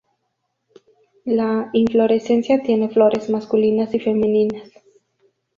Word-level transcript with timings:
La 1.25 1.69
inflorescencia 1.73 2.63
tiene 2.63 2.89
flores 2.89 3.29
masculinas 3.29 3.93
y 3.93 3.99
femeninas. 3.99 4.71